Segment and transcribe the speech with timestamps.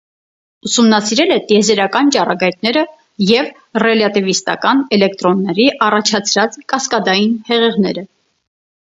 [0.67, 2.83] Ուսումնասիրել է տիեզերական ճառագայթները
[3.31, 3.51] և
[3.83, 8.07] ռելյատիվիստական էլեկտրոնների առաջացրած կասկադային հեղեղները։